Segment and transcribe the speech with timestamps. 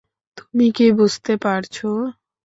[0.37, 1.75] তুমি কি বুঝতে পারছ?